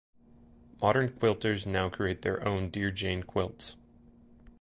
Modern 0.81 1.09
quilters 1.09 1.67
now 1.67 1.87
create 1.87 2.23
their 2.23 2.43
own 2.43 2.71
Dear 2.71 2.89
Jane 2.89 3.21
quilts. 3.21 3.75